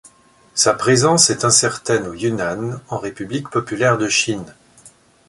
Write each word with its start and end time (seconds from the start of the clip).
Sa 0.55 0.73
présence 0.73 1.29
est 1.29 1.45
incertaine 1.45 2.07
au 2.07 2.15
Yunnan 2.15 2.79
en 2.89 2.97
République 2.97 3.51
populaire 3.51 3.99
de 3.99 4.09
Chine. 4.09 4.51